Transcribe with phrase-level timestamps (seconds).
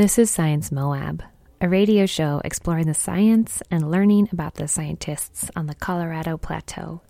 [0.00, 1.22] This is Science Moab,
[1.60, 7.02] a radio show exploring the science and learning about the scientists on the Colorado Plateau.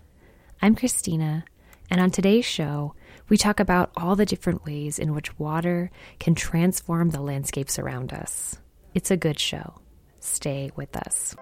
[0.60, 1.44] I'm Christina,
[1.88, 2.96] and on today's show,
[3.28, 8.12] we talk about all the different ways in which water can transform the landscapes around
[8.12, 8.58] us.
[8.92, 9.80] It's a good show.
[10.18, 11.36] Stay with us.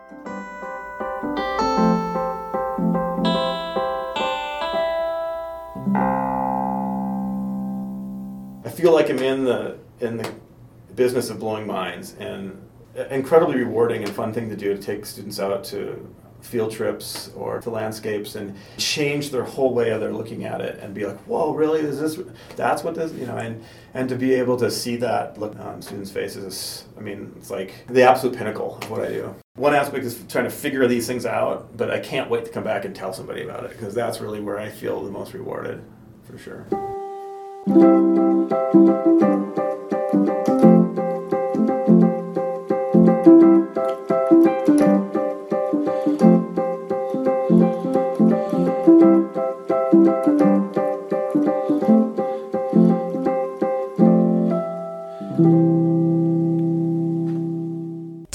[8.67, 10.31] I feel like I'm in the in the
[10.99, 12.61] business of blowing minds and
[13.11, 17.61] incredibly rewarding and fun thing to do to take students out to field trips or
[17.61, 21.19] to landscapes and change their whole way of their looking at it and be like,
[21.21, 21.81] whoa, really?
[21.81, 22.19] Is this
[22.57, 23.63] that's what this you know and
[23.95, 27.73] and to be able to see that look on students' faces I mean, it's like
[27.89, 29.35] the absolute pinnacle of what I do.
[29.55, 32.65] One aspect is trying to figure these things out, but I can't wait to come
[32.65, 35.83] back and tell somebody about it because that's really where I feel the most rewarded
[36.25, 36.67] for sure.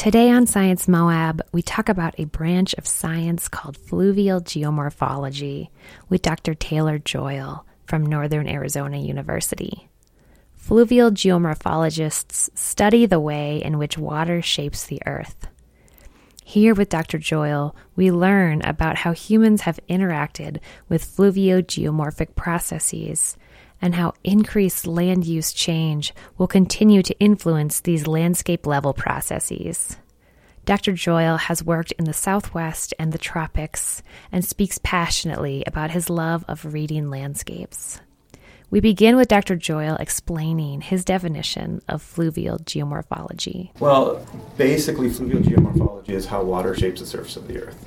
[0.04, 5.70] Today on Science Moab, we talk about a branch of science called fluvial geomorphology
[6.10, 6.54] with Dr.
[6.54, 9.88] Taylor Joyal from Northern Arizona University.
[10.58, 15.48] Fluvial geomorphologists study the way in which water shapes the earth.
[16.44, 17.18] Here with Dr.
[17.18, 20.58] Joyal, we learn about how humans have interacted
[20.90, 23.38] with fluvio-geomorphic processes
[23.84, 29.98] and how increased land use change will continue to influence these landscape level processes.
[30.64, 30.94] Dr.
[30.94, 34.02] Joyal has worked in the Southwest and the tropics
[34.32, 38.00] and speaks passionately about his love of reading landscapes.
[38.70, 39.58] We begin with Dr.
[39.58, 43.78] Joyal explaining his definition of fluvial geomorphology.
[43.82, 44.26] Well,
[44.58, 47.86] basically, fluvial geomorphology is how water shapes the surface of the earth.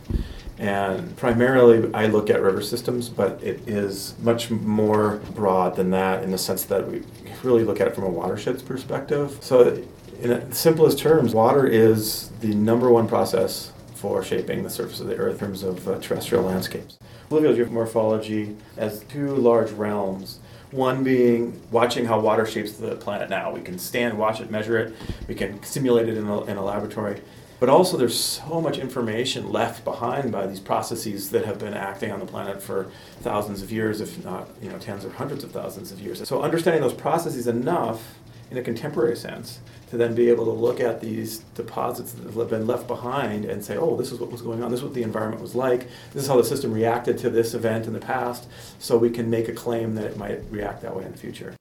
[0.59, 6.23] And primarily, I look at river systems, but it is much more broad than that
[6.23, 7.03] in the sense that we
[7.43, 9.37] really look at it from a watersheds perspective.
[9.41, 9.83] So,
[10.21, 15.17] in simplest terms, water is the number one process for shaping the surface of the
[15.17, 16.99] earth in terms of uh, terrestrial landscapes.
[17.29, 20.39] Fluvial geomorphology has two large realms.
[20.71, 23.53] One being watching how water shapes the planet now.
[23.53, 24.95] We can stand, watch it, measure it,
[25.29, 27.21] we can simulate it in a, in a laboratory.
[27.59, 32.13] But also, there's so much information left behind by these processes that have been acting
[32.13, 32.91] on the planet for
[33.21, 36.27] thousands of years, if not you know tens or hundreds of thousands of years.
[36.29, 38.19] So, understanding those processes enough
[38.51, 42.51] in a contemporary sense to then be able to look at these deposits that have
[42.51, 44.95] been left behind and say, oh, this is what was going on, this is what
[44.95, 47.99] the environment was like, this is how the system reacted to this event in the
[47.99, 51.19] past, so we can make a claim that it might react that way in the
[51.19, 51.55] future.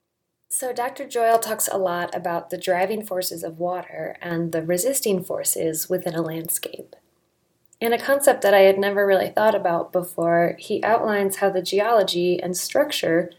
[0.57, 1.05] So, Dr.
[1.05, 6.15] Joyal talks a lot about the driving forces of water and the resisting forces within
[6.15, 6.95] a landscape.
[7.81, 11.61] In a concept that I had never really thought about before, he outlines how the
[11.61, 13.31] geology and structure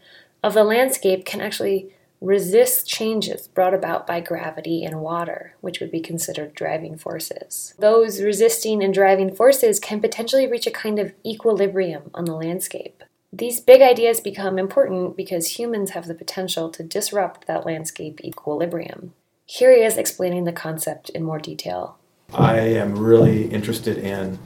[0.43, 1.91] of the landscape can actually
[2.21, 7.73] resist changes brought about by gravity and water, which would be considered driving forces.
[7.79, 13.01] Those resisting and driving forces can potentially reach a kind of equilibrium on the landscape.
[13.37, 19.13] These big ideas become important because humans have the potential to disrupt that landscape equilibrium.
[19.45, 21.99] Here he is explaining the concept in more detail.
[22.33, 24.39] I am really interested in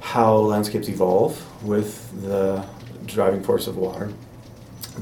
[0.00, 2.66] how landscapes evolve with the
[3.04, 4.12] driving force of water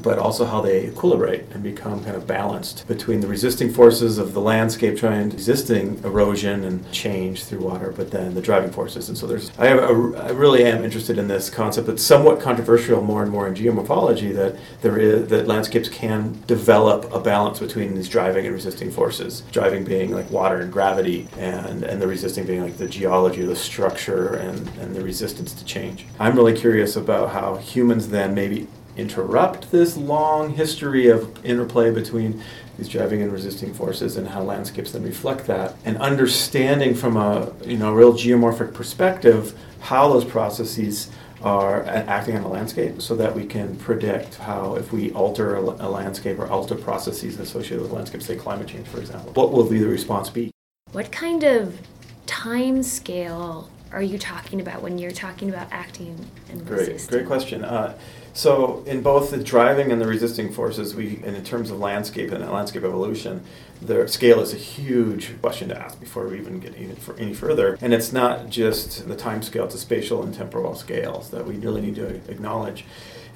[0.03, 4.35] but also how they equilibrate and become kind of balanced between the resisting forces of
[4.35, 9.09] the landscape trying resisting erosion and change through water, but then the driving forces.
[9.09, 11.89] And so there's, I, have a, I really am interested in this concept.
[11.89, 17.13] It's somewhat controversial more and more in geomorphology that there is that landscapes can develop
[17.13, 19.43] a balance between these driving and resisting forces.
[19.53, 23.57] Driving being like water and gravity, and and the resisting being like the geology, the
[23.57, 26.07] structure, and and the resistance to change.
[26.19, 32.43] I'm really curious about how humans then maybe interrupt this long history of interplay between
[32.79, 37.53] these driving and resisting forces and how landscapes then reflect that and understanding from a
[37.65, 41.11] you know real geomorphic perspective how those processes
[41.43, 45.61] are acting on a landscape so that we can predict how if we alter a,
[45.61, 49.69] a landscape or alter processes associated with landscapes say climate change for example what will
[49.69, 50.51] be the response be
[50.93, 51.79] what kind of
[52.27, 56.19] time scale are you talking about when you're talking about acting
[56.51, 57.19] and great resisting?
[57.19, 57.97] great question uh,
[58.35, 62.33] So in both the driving and the resisting forces, we, and in terms of landscape
[62.33, 63.45] and landscape evolution,
[63.81, 67.33] the scale is a huge question to ask before we even get even for any
[67.33, 67.79] further.
[67.81, 71.55] And it's not just the time scale; it's the spatial and temporal scales that we
[71.59, 72.85] really need to acknowledge.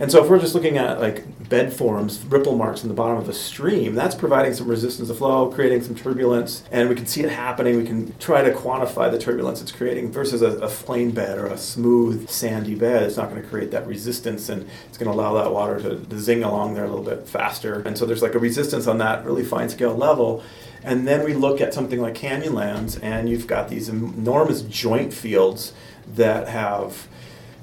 [0.01, 3.17] And so if we're just looking at like bed forms, ripple marks in the bottom
[3.17, 7.07] of a stream, that's providing some resistance to flow, creating some turbulence, and we can
[7.07, 7.77] see it happening.
[7.77, 11.47] We can try to quantify the turbulence it's creating versus a, a plain bed or
[11.47, 13.03] a smooth sandy bed.
[13.03, 15.99] It's not going to create that resistance and it's going to allow that water to,
[15.99, 17.81] to zing along there a little bit faster.
[17.81, 20.45] And so there's like a resistance on that really fine scale level.
[20.85, 25.73] And then we look at something like canyonlands, and you've got these enormous joint fields
[26.15, 27.09] that have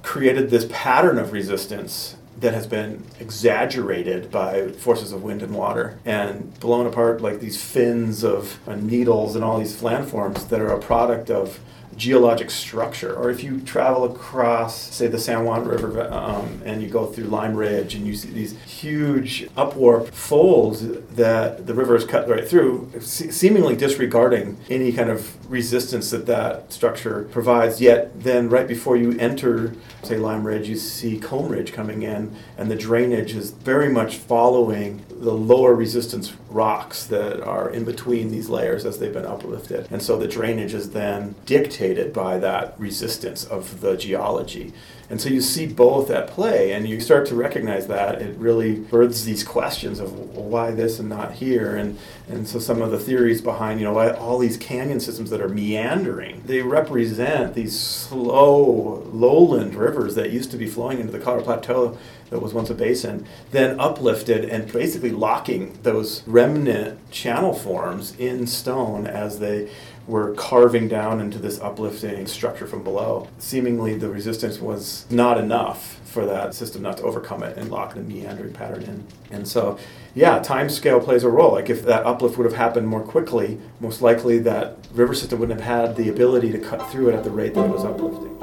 [0.04, 5.98] created this pattern of resistance that has been exaggerated by forces of wind and water
[6.06, 10.68] and blown apart like these fins of uh, needles and all these landforms that are
[10.68, 11.60] a product of
[11.98, 13.16] geologic structure.
[13.16, 17.26] Or if you travel across, say, the San Juan River um, and you go through
[17.26, 20.82] Lime Ridge and you see these huge upwarp folds
[21.16, 26.72] that the river is cut right through, seemingly disregarding any kind of resistance that that
[26.72, 27.80] structure provides.
[27.82, 32.36] Yet, then right before you enter, say, Lime Ridge, you see Comb Ridge coming in,
[32.58, 38.32] and the drainage is very much following the lower resistance rocks that are in between
[38.32, 39.86] these layers as they've been uplifted.
[39.92, 44.72] And so the drainage is then dictated by that resistance of the geology.
[45.10, 48.22] And so you see both at play, and you start to recognize that.
[48.22, 51.76] It really births these questions of well, why this and not here.
[51.76, 51.98] And,
[52.28, 55.42] and so some of the theories behind, you know, why all these canyon systems that
[55.42, 61.20] are meandering, they represent these slow lowland rivers that used to be flowing into the
[61.20, 61.98] Colorado Plateau
[62.30, 68.48] that was once a basin, then uplifted and basically locking those remnant channel forms in
[68.48, 69.70] stone as they
[70.08, 73.28] were carving down into this uplifting structure from below.
[73.40, 77.94] Seemingly, the resistance was not enough for that system not to overcome it and lock
[77.94, 79.08] the meandering pattern in.
[79.32, 79.78] And so,
[80.14, 81.52] yeah, time scale plays a role.
[81.52, 85.60] Like if that uplift would have happened more quickly, most likely that river system wouldn't
[85.60, 88.35] have had the ability to cut through it at the rate that it was uplifting.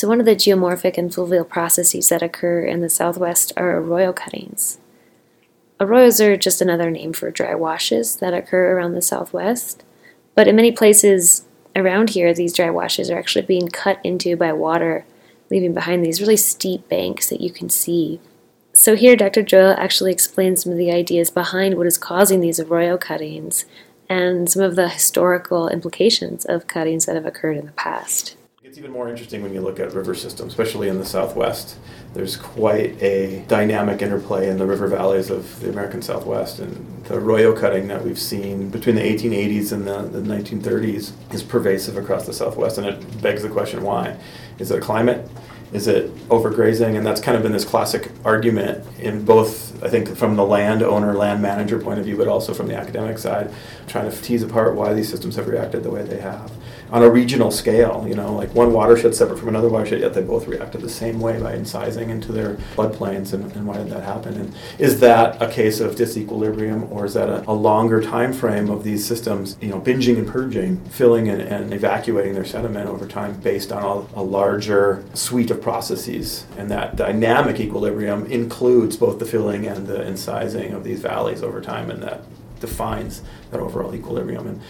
[0.00, 4.14] So, one of the geomorphic and fluvial processes that occur in the southwest are arroyo
[4.14, 4.78] cuttings.
[5.78, 9.84] Arroyos are just another name for dry washes that occur around the southwest,
[10.34, 11.44] but in many places
[11.76, 15.04] around here, these dry washes are actually being cut into by water,
[15.50, 18.20] leaving behind these really steep banks that you can see.
[18.72, 19.42] So, here Dr.
[19.42, 23.66] Joyal actually explains some of the ideas behind what is causing these arroyo cuttings
[24.08, 28.38] and some of the historical implications of cuttings that have occurred in the past.
[28.70, 31.76] It's even more interesting when you look at river systems, especially in the Southwest.
[32.14, 37.16] There's quite a dynamic interplay in the river valleys of the American Southwest, and the
[37.16, 42.26] arroyo cutting that we've seen between the 1880s and the, the 1930s is pervasive across
[42.26, 44.16] the Southwest, and it begs the question why?
[44.60, 45.28] Is it climate?
[45.72, 46.96] Is it overgrazing?
[46.96, 51.14] And that's kind of been this classic argument in both, I think, from the landowner,
[51.14, 53.52] land manager point of view, but also from the academic side,
[53.88, 56.52] trying to tease apart why these systems have reacted the way they have
[56.92, 58.04] on a regional scale.
[58.08, 61.20] You know, like one watershed separate from another watershed, yet they both reacted the same
[61.20, 63.32] way by incising into their floodplains.
[63.32, 64.34] And, and why did that happen?
[64.34, 68.70] And is that a case of disequilibrium, or is that a, a longer time frame
[68.70, 73.06] of these systems, you know, binging and purging, filling and, and evacuating their sediment over
[73.06, 76.46] time based on a, a larger suite of processes?
[76.56, 81.60] And that dynamic equilibrium includes both the filling and the incising of these valleys over
[81.60, 82.22] time, and that
[82.60, 84.46] defines that overall equilibrium.
[84.46, 84.60] And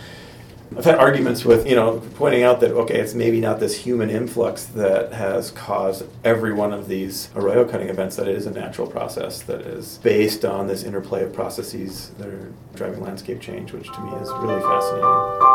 [0.76, 4.08] I've had arguments with, you know, pointing out that, okay, it's maybe not this human
[4.08, 8.52] influx that has caused every one of these arroyo cutting events, that it is a
[8.52, 13.72] natural process that is based on this interplay of processes that are driving landscape change,
[13.72, 15.49] which to me is really fascinating.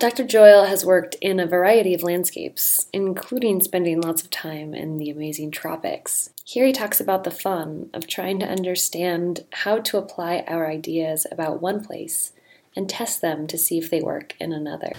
[0.00, 0.24] Dr.
[0.24, 5.10] Joyal has worked in a variety of landscapes, including spending lots of time in the
[5.10, 6.30] amazing tropics.
[6.42, 11.26] Here he talks about the fun of trying to understand how to apply our ideas
[11.30, 12.32] about one place
[12.74, 14.92] and test them to see if they work in another.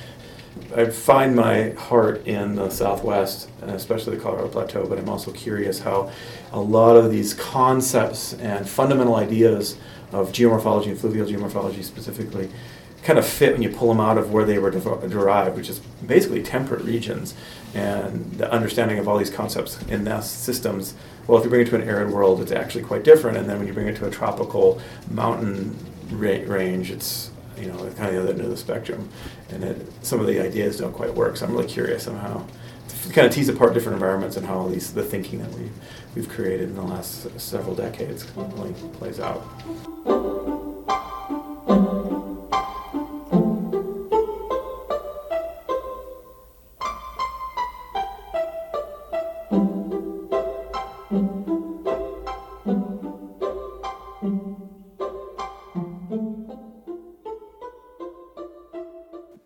[0.76, 5.32] I find my heart in the Southwest, and especially the Colorado Plateau, but I'm also
[5.32, 6.12] curious how
[6.52, 9.78] a lot of these concepts and fundamental ideas
[10.12, 12.52] of geomorphology and fluvial geomorphology specifically
[13.04, 15.70] kind of fit when you pull them out of where they were dev- derived, which
[15.70, 17.34] is basically temperate regions.
[17.74, 20.94] And the understanding of all these concepts in those systems,
[21.28, 23.38] well, if you bring it to an arid world, it's actually quite different.
[23.38, 25.76] And then when you bring it to a tropical mountain
[26.12, 29.10] ra- range, it's you know kind of the other end of the spectrum.
[29.50, 31.38] And it, some of the ideas don't quite work.
[31.38, 32.46] So I'm really curious on how
[32.90, 35.70] to kind of tease apart different environments and how all these the thinking that we
[36.16, 38.26] we've created in the last several decades
[39.00, 39.42] plays out.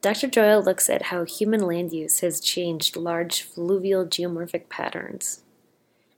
[0.06, 0.28] Dr.
[0.28, 5.42] Joyal looks at how human land use has changed large fluvial geomorphic patterns.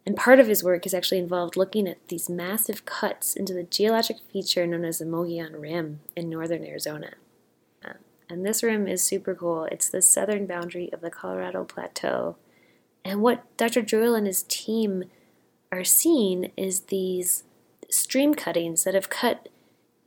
[0.06, 3.64] And part of his work is actually involved looking at these massive cuts into the
[3.64, 7.12] geologic feature known as the Mogollon Rim in northern Arizona.
[7.82, 7.94] Uh,
[8.30, 9.64] and this rim is super cool.
[9.72, 12.36] It's the southern boundary of the Colorado Plateau.
[13.06, 13.84] And what Dr.
[13.84, 15.06] Joyal and his team
[15.72, 17.46] are seeing is these
[17.90, 19.48] stream cuttings that have cut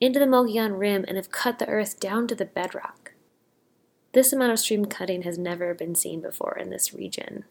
[0.03, 3.10] into the Mogollon Rim and have cut the earth down to the bedrock.
[4.13, 7.45] This amount of stream cutting has never been seen before in this region.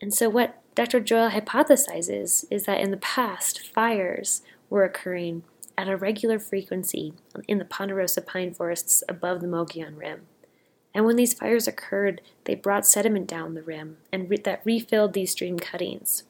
[0.00, 1.00] And so, what Dr.
[1.00, 5.44] Joyal hypothesizes is that in the past, fires were occurring
[5.78, 7.14] at a regular frequency
[7.46, 10.22] in the ponderosa pine forests above the Mogollon Rim.
[10.94, 15.12] And when these fires occurred, they brought sediment down the rim and re- that refilled
[15.12, 16.24] these stream cuttings.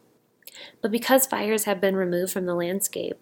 [0.82, 3.20] But because fires have been removed from the landscape,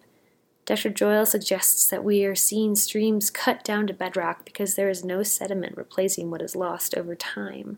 [0.65, 0.89] Dr.
[0.89, 5.21] Joyal suggests that we are seeing streams cut down to bedrock because there is no
[5.21, 7.77] sediment replacing what is lost over time.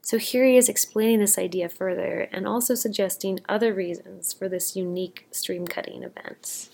[0.00, 4.74] So here he is explaining this idea further and also suggesting other reasons for this
[4.74, 6.68] unique stream cutting event.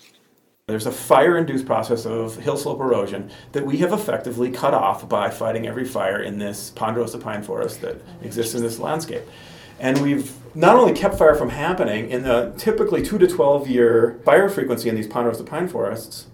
[0.65, 5.07] There's a fire induced process of hill slope erosion that we have effectively cut off
[5.07, 9.23] by fighting every fire in this ponderosa pine forest that exists in this landscape.
[9.79, 14.19] And we've not only kept fire from happening in the typically 2 to 12 year
[14.25, 16.27] fire frequency in these ponderosa pine forests,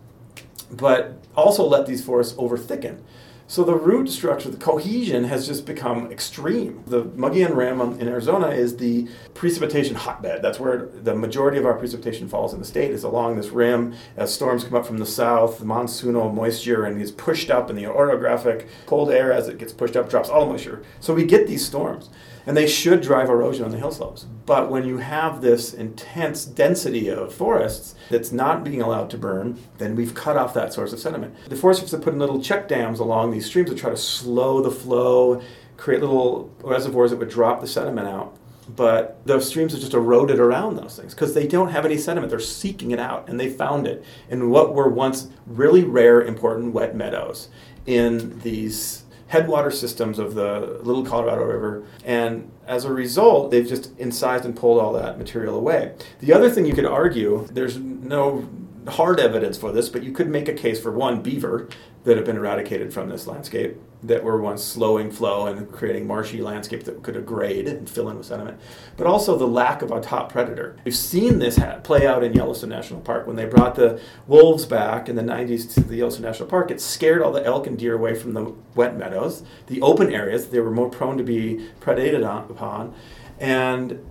[0.72, 3.04] but also let these forests over thicken.
[3.48, 6.84] So the root structure, the cohesion has just become extreme.
[6.88, 10.42] The Mogollon Rim in Arizona is the precipitation hotbed.
[10.42, 13.94] That's where the majority of our precipitation falls in the state is along this rim
[14.18, 17.75] as storms come up from the south, the monsoonal moisture and is pushed up in
[17.75, 20.82] the orographic cold air as it gets pushed up drops all the moisture.
[21.00, 22.10] So we get these storms
[22.46, 24.25] and they should drive erosion on the hill slopes.
[24.46, 29.60] But when you have this intense density of forests that's not being allowed to burn,
[29.80, 31.36] then we've cut off that source of sediment.
[31.50, 34.62] The Forest have put in little check dams along these streams to try to slow
[34.62, 35.42] the flow,
[35.77, 38.36] create little reservoirs that would drop the sediment out.
[38.68, 42.32] But those streams have just eroded around those things because they don't have any sediment.
[42.32, 46.74] They're seeking it out, and they found it in what were once really rare, important
[46.74, 47.50] wet meadows
[47.86, 51.84] in these headwater systems of the Little Colorado River.
[52.04, 55.94] And as a result, they've just incised and pulled all that material away.
[56.20, 58.48] The other thing you could argue, there's no
[58.88, 61.68] hard evidence for this, but you could make a case for one, beaver
[62.04, 66.39] that have been eradicated from this landscape that were once slowing flow and creating marshy
[66.39, 68.60] landscape that could degrade and fill in with sediment,
[68.98, 70.77] but also the lack of a top predator.
[70.86, 73.25] We've seen this play out in Yellowstone National Park.
[73.25, 76.80] When they brought the wolves back in the 90s to the Yellowstone National Park, it
[76.80, 80.50] scared all the elk and deer away from the wet meadows, the open areas.
[80.50, 82.94] They were more prone to be predated upon.
[83.39, 84.06] And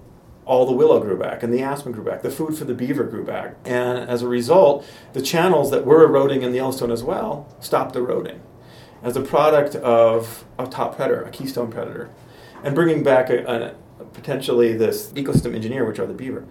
[0.46, 2.22] all the willow grew back and the aspen grew back.
[2.22, 3.56] The food for the beaver grew back.
[3.64, 7.96] And as a result, the channels that were eroding in the Yellowstone as well stopped
[7.96, 8.40] eroding
[9.02, 12.10] as a product of a top predator, a keystone predator,
[12.62, 16.46] and bringing back a, a, potentially this ecosystem engineer, which are the beaver.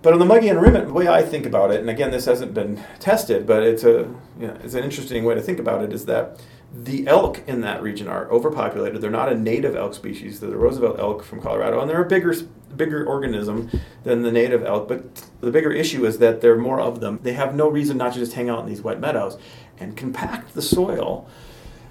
[0.00, 2.52] But on the Mogollon Rim, the way I think about it, and again, this hasn't
[2.52, 5.92] been tested, but it's a you know, it's an interesting way to think about it,
[5.92, 6.42] is that
[6.74, 9.00] the elk in that region are overpopulated.
[9.00, 10.40] They're not a native elk species.
[10.40, 12.34] They're the Roosevelt elk from Colorado, and they're a bigger
[12.76, 13.70] bigger organism
[14.02, 14.88] than the native elk.
[14.88, 17.20] But the bigger issue is that there are more of them.
[17.22, 19.38] They have no reason not to just hang out in these wet meadows
[19.78, 21.28] and compact the soil,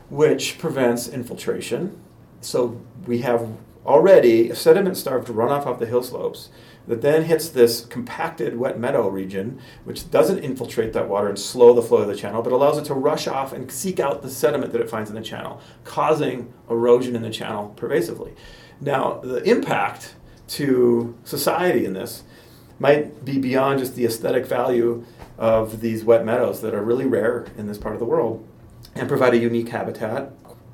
[0.09, 1.99] which prevents infiltration.
[2.41, 3.47] So we have
[3.85, 6.49] already a sediment-starved runoff off the hill slopes
[6.87, 11.73] that then hits this compacted wet meadow region, which doesn't infiltrate that water and slow
[11.73, 14.29] the flow of the channel, but allows it to rush off and seek out the
[14.29, 18.33] sediment that it finds in the channel, causing erosion in the channel pervasively.
[18.81, 20.15] Now, the impact
[20.47, 22.23] to society in this
[22.79, 25.05] might be beyond just the aesthetic value
[25.38, 28.47] of these wet meadows that are really rare in this part of the world
[28.95, 30.31] and provide a unique habitat.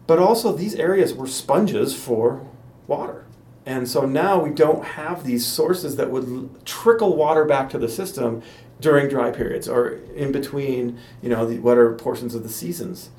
[0.07, 2.45] But also, these areas were sponges for
[2.87, 3.25] water.
[3.65, 7.87] And so now we don't have these sources that would trickle water back to the
[7.87, 8.41] system
[8.79, 13.11] during dry periods or in between, you know, the wetter portions of the seasons.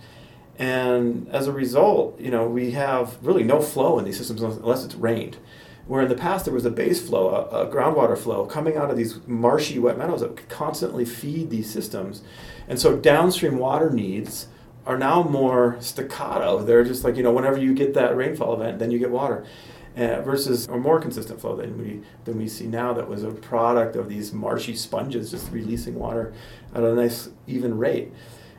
[0.59, 4.85] And as a result, you know, we have really no flow in these systems unless
[4.85, 5.37] it's rained.
[5.87, 8.91] Where in the past there was a base flow, a, a groundwater flow coming out
[8.91, 12.23] of these marshy wet meadows that could constantly feed these systems.
[12.69, 14.47] And so downstream water needs
[14.87, 16.63] are now more staccato.
[16.63, 19.45] They're just like, you know, whenever you get that rainfall event, then you get water.
[19.97, 23.31] Uh, versus a more consistent flow than we than we see now that was a
[23.33, 26.33] product of these marshy sponges just releasing water
[26.73, 28.13] at a nice even rate.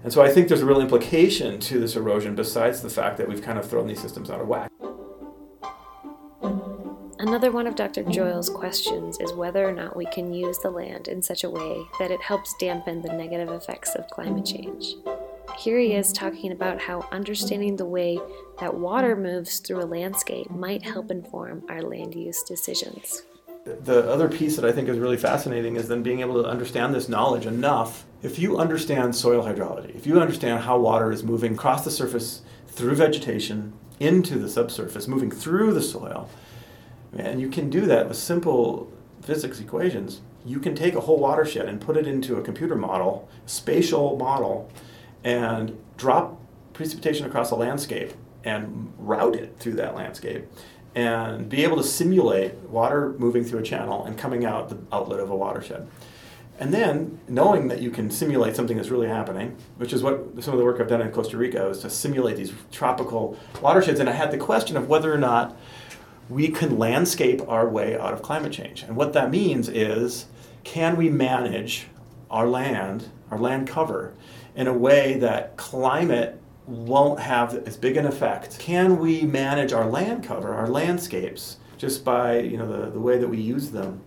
[0.04, 3.30] And so I think there's a real implication to this erosion besides the fact that
[3.30, 4.70] we've kind of thrown these systems out of whack.
[7.22, 8.02] Another one of Dr.
[8.02, 11.84] Joyal's questions is whether or not we can use the land in such a way
[12.00, 14.96] that it helps dampen the negative effects of climate change.
[15.60, 18.20] Here he is talking about how understanding the way
[18.60, 23.22] that water moves through a landscape might help inform our land use decisions.
[23.66, 26.96] The other piece that I think is really fascinating is then being able to understand
[26.96, 28.04] this knowledge enough.
[28.24, 32.42] If you understand soil hydrology, if you understand how water is moving across the surface
[32.68, 36.28] through vegetation into the subsurface, moving through the soil,
[37.18, 38.92] and you can do that with simple
[39.22, 40.22] physics equations.
[40.46, 44.72] You can take a whole watershed and put it into a computer model, spatial model,
[45.24, 46.40] and drop
[46.74, 48.14] precipitation across a landscape
[48.44, 50.48] and route it through that landscape
[50.96, 55.20] and be able to simulate water moving through a channel and coming out the outlet
[55.20, 55.88] of a watershed.
[56.60, 60.54] And then knowing that you can simulate something that's really happening, which is what some
[60.54, 64.00] of the work I've done in Costa Rica is to simulate these tropical watersheds.
[64.00, 65.58] And I had the question of whether or not
[66.32, 68.84] we can landscape our way out of climate change.
[68.84, 70.28] And what that means is
[70.64, 71.88] can we manage
[72.30, 74.14] our land, our land cover,
[74.56, 78.60] in a way that climate won't have as big an effect?
[78.60, 83.18] Can we manage our land cover, our landscapes, just by you know the, the way
[83.18, 84.02] that we use them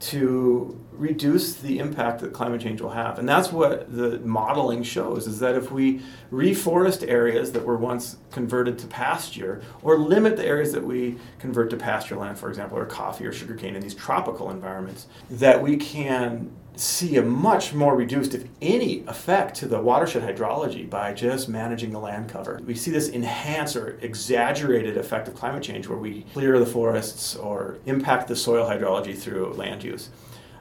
[0.00, 3.18] to reduce the impact that climate change will have.
[3.18, 8.16] And that's what the modeling shows is that if we reforest areas that were once
[8.30, 12.78] converted to pasture or limit the areas that we convert to pasture land, for example,
[12.78, 17.96] or coffee or sugarcane in these tropical environments, that we can see a much more
[17.96, 22.60] reduced, if any, effect to the watershed hydrology by just managing the land cover.
[22.64, 27.36] We see this enhanced or exaggerated effect of climate change where we clear the forests
[27.36, 30.10] or impact the soil hydrology through land use.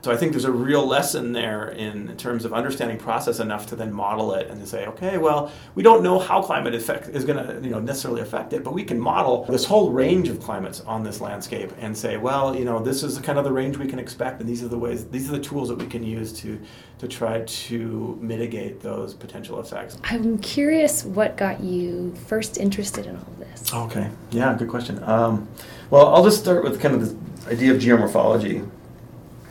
[0.02, 3.76] So I think there's a real lesson there in terms of understanding process enough to
[3.76, 7.26] then model it and to say, okay, well, we don't know how climate effect is
[7.26, 10.40] going to you know necessarily affect it, but we can model this whole range of
[10.40, 13.78] climates on this landscape and say, well, you know, this is kind of the range
[13.78, 16.04] we can expect, and these are the ways, these are the tools that we can
[16.04, 16.60] use to
[17.00, 19.98] to try to mitigate those potential effects.
[20.04, 23.74] I'm curious what got you first interested in all of this.
[23.74, 25.02] Okay, yeah, good question.
[25.04, 25.48] Um,
[25.90, 28.70] well, I'll just start with kind of the idea of geomorphology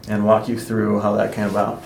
[0.08, 1.82] and walk you through how that came about.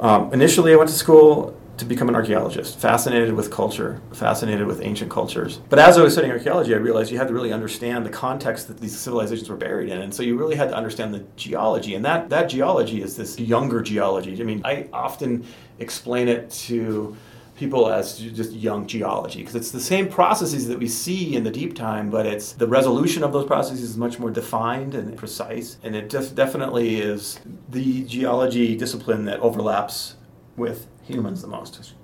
[0.00, 4.82] Um, initially, I went to school to become an archaeologist, fascinated with culture, fascinated with
[4.82, 5.60] ancient cultures.
[5.68, 8.66] But as I was studying archaeology, I realized you had to really understand the context
[8.66, 10.00] that these civilizations were buried in.
[10.00, 11.94] And so you really had to understand the geology.
[11.94, 14.40] And that, that geology is this younger geology.
[14.40, 15.46] I mean, I often
[15.78, 17.16] explain it to
[17.58, 21.50] people as just young geology because it's the same processes that we see in the
[21.50, 25.76] deep time but it's the resolution of those processes is much more defined and precise
[25.82, 30.16] and it just definitely is the geology discipline that overlaps
[30.56, 31.94] with humans the most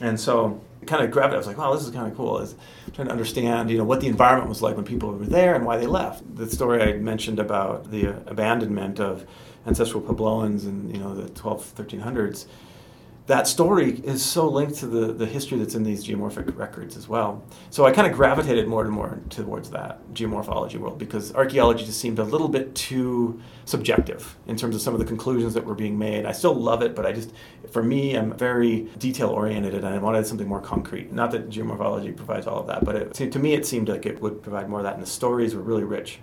[0.00, 1.36] and so kind of grabbed it.
[1.36, 2.38] I was like, wow, this is kind of cool.
[2.38, 2.54] Is
[2.92, 5.66] trying to understand, you know, what the environment was like when people were there and
[5.66, 6.36] why they left.
[6.36, 9.26] The story I mentioned about the abandonment of
[9.66, 12.46] ancestral Puebloans in, you know, the 12, 1300s
[13.30, 17.06] that story is so linked to the, the history that's in these geomorphic records as
[17.06, 17.44] well.
[17.70, 22.00] So I kind of gravitated more and more towards that geomorphology world because archaeology just
[22.00, 25.76] seemed a little bit too subjective in terms of some of the conclusions that were
[25.76, 26.26] being made.
[26.26, 27.32] I still love it, but I just,
[27.70, 31.12] for me, I'm very detail oriented and I wanted something more concrete.
[31.12, 34.20] Not that geomorphology provides all of that, but it, to me it seemed like it
[34.20, 36.18] would provide more of that, and the stories were really rich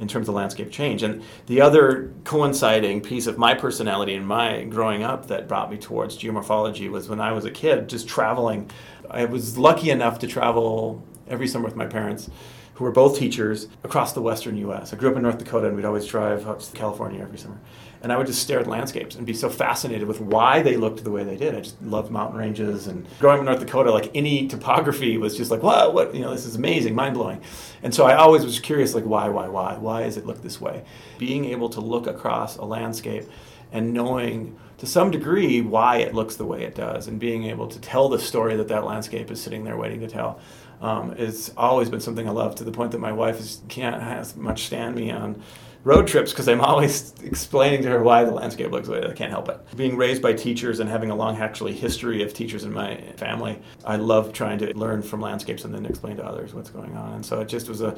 [0.00, 1.02] in terms of landscape change.
[1.02, 5.78] And the other coinciding piece of my personality and my growing up that brought me
[5.78, 8.70] towards geomorphology was when I was a kid, just traveling.
[9.10, 12.30] I was lucky enough to travel every summer with my parents,
[12.74, 14.92] who were both teachers, across the western U.S.
[14.92, 17.58] I grew up in North Dakota, and we'd always drive up to California every summer
[18.02, 21.02] and I would just stare at landscapes and be so fascinated with why they looked
[21.04, 21.54] the way they did.
[21.54, 25.36] I just loved mountain ranges and growing up in North Dakota, like any topography was
[25.36, 27.40] just like, wow, what, you know, this is amazing, mind blowing.
[27.82, 29.76] And so I always was curious, like, why, why, why?
[29.76, 30.84] Why is it look this way?
[31.18, 33.24] Being able to look across a landscape
[33.72, 37.66] and knowing to some degree why it looks the way it does and being able
[37.66, 40.38] to tell the story that that landscape is sitting there waiting to tell
[40.80, 44.36] um, it's always been something I love to the point that my wife is, can't
[44.36, 45.42] much stand me on
[45.86, 49.12] road trips because I'm always explaining to her why the landscape looks the way I
[49.12, 49.58] can't help it.
[49.76, 53.58] Being raised by teachers and having a long, actually, history of teachers in my family,
[53.84, 57.14] I love trying to learn from landscapes and then explain to others what's going on.
[57.14, 57.96] And so it just was a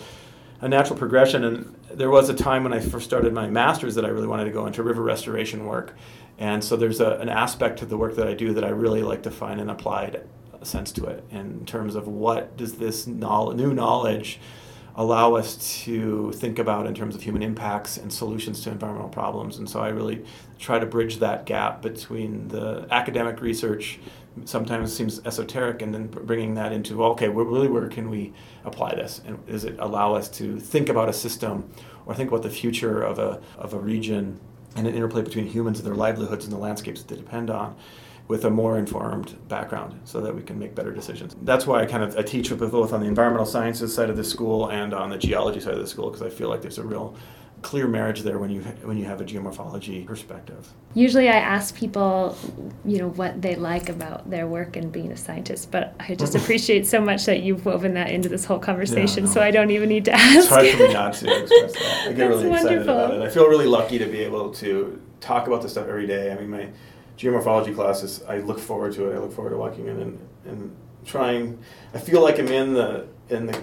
[0.61, 1.44] a natural progression.
[1.44, 4.46] And there was a time when I first started my master's that I really wanted
[4.46, 5.94] to go into river restoration work.
[6.37, 9.05] And so there's a, an aspect to the work that I do that I really
[9.05, 10.24] like to find an applied
[10.62, 14.40] sense to it in terms of what does this knowledge, new knowledge
[14.96, 19.59] allow us to think about in terms of human impacts and solutions to environmental problems.
[19.59, 20.24] And so I really
[20.59, 24.01] try to bridge that gap between the academic research
[24.44, 28.33] sometimes seems esoteric and then bringing that into okay really where can we
[28.64, 31.68] apply this and does it allow us to think about a system
[32.07, 34.38] or think about the future of a, of a region
[34.77, 37.74] and an interplay between humans and their livelihoods and the landscapes that they depend on
[38.29, 41.35] with a more informed background so that we can make better decisions.
[41.43, 44.25] That's why I kind of I teach both on the environmental sciences side of the
[44.25, 46.85] school and on the geology side of the school because I feel like there's a
[46.85, 47.17] real
[47.62, 50.69] clear marriage there when you when you have a geomorphology perspective.
[50.95, 52.37] Usually, I ask people,
[52.85, 56.35] you know, what they like about their work and being a scientist, but I just
[56.41, 59.35] appreciate so much that you've woven that into this whole conversation, yeah, no.
[59.35, 60.37] so I don't even need to ask.
[60.37, 62.09] It's hard for me not to express that.
[62.09, 63.23] I get really excited about it.
[63.23, 66.31] I feel really lucky to be able to talk about this stuff every day.
[66.31, 66.69] I mean, my
[67.18, 69.16] geomorphology classes, I look forward to it.
[69.16, 71.59] I look forward to walking in and, and trying.
[71.92, 73.61] I feel like I'm in the in the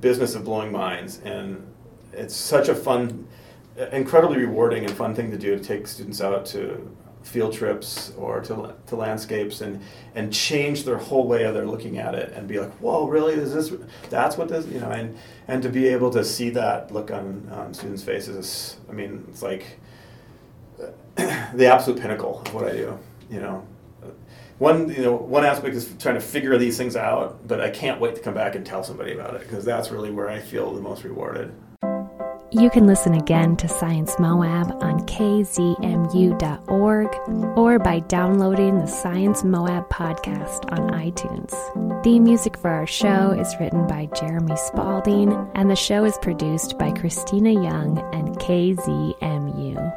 [0.00, 1.66] business of blowing minds and
[2.12, 3.26] it's such a fun,
[3.92, 8.40] incredibly rewarding and fun thing to do to take students out to field trips or
[8.42, 9.80] to, to landscapes and
[10.14, 13.32] and change their whole way of their looking at it and be like whoa really
[13.32, 13.72] is this
[14.10, 15.16] that's what this you know and
[15.48, 19.40] and to be able to see that look on, on students faces i mean it's
[19.40, 19.80] like
[21.54, 22.98] the absolute pinnacle of what i do
[23.30, 23.66] you know
[24.58, 28.00] one you know one aspect is trying to figure these things out but i can't
[28.00, 30.74] wait to come back and tell somebody about it because that's really where i feel
[30.74, 31.54] the most rewarded
[32.56, 35.58] you can listen again to Science Moab on kzmu.org
[37.58, 41.52] or by downloading the Science Moab podcast on iTunes.
[42.04, 46.78] The music for our show is written by Jeremy Spalding, and the show is produced
[46.78, 49.92] by Christina Young and KZMU.